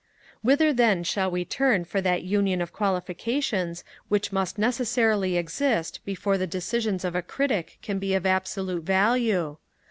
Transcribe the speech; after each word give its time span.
Whither 0.41 0.73
then 0.73 1.03
shall 1.03 1.29
we 1.29 1.45
turn 1.45 1.85
for 1.85 2.01
that 2.01 2.23
union 2.23 2.59
of 2.59 2.73
qualifications 2.73 3.83
which 4.09 4.31
must 4.31 4.57
necessarily 4.57 5.37
exist 5.37 5.99
before 6.05 6.39
the 6.39 6.47
decisions 6.47 7.05
of 7.05 7.13
a 7.13 7.21
critic 7.21 7.77
can 7.83 7.99
be 7.99 8.15
of 8.15 8.25
absolute 8.25 8.81
value? 8.81 9.57